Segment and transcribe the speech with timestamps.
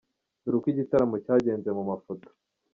[0.41, 2.27] Dore uko iki gitaramo cyagenze mu mafoto.